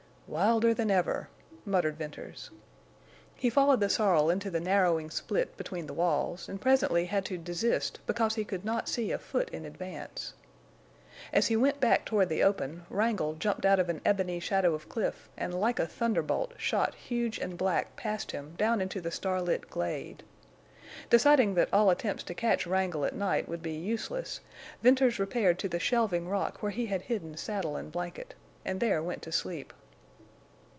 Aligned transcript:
"Wilder 0.27 0.73
than 0.73 0.89
ever!" 0.89 1.27
muttered 1.65 1.97
Venters. 1.97 2.51
He 3.35 3.49
followed 3.49 3.81
the 3.81 3.89
sorrel 3.89 4.29
into 4.29 4.49
the 4.49 4.61
narrowing 4.61 5.09
split 5.09 5.57
between 5.57 5.87
the 5.87 5.93
walls, 5.93 6.47
and 6.47 6.61
presently 6.61 7.07
had 7.07 7.25
to 7.25 7.37
desist 7.37 7.99
because 8.07 8.35
he 8.35 8.45
could 8.45 8.63
not 8.63 8.87
see 8.87 9.11
a 9.11 9.19
foot 9.19 9.49
in 9.49 9.65
advance. 9.65 10.33
As 11.33 11.47
he 11.47 11.57
went 11.57 11.81
back 11.81 12.05
toward 12.05 12.29
the 12.29 12.43
open 12.43 12.85
Wrangle 12.89 13.33
jumped 13.33 13.65
out 13.65 13.77
of 13.77 13.89
an 13.89 13.99
ebony 14.05 14.39
shadow 14.39 14.73
of 14.73 14.87
cliff 14.87 15.27
and 15.35 15.53
like 15.59 15.79
a 15.79 15.85
thunderbolt 15.85 16.53
shot 16.55 16.95
huge 16.95 17.37
and 17.37 17.57
black 17.57 17.97
past 17.97 18.31
him 18.31 18.55
down 18.57 18.79
into 18.79 19.01
the 19.01 19.11
starlit 19.11 19.69
glade. 19.69 20.23
Deciding 21.09 21.55
that 21.55 21.67
all 21.73 21.89
attempts 21.89 22.23
to 22.23 22.33
catch 22.33 22.65
Wrangle 22.65 23.03
at 23.03 23.13
night 23.13 23.49
would 23.49 23.61
be 23.61 23.75
useless, 23.75 24.39
Venters 24.81 25.19
repaired 25.19 25.59
to 25.59 25.67
the 25.67 25.77
shelving 25.77 26.29
rock 26.29 26.63
where 26.63 26.71
he 26.71 26.85
had 26.85 27.01
hidden 27.01 27.35
saddle 27.35 27.75
and 27.75 27.91
blanket, 27.91 28.33
and 28.63 28.79
there 28.79 29.03
went 29.03 29.21
to 29.23 29.31
sleep. 29.33 29.73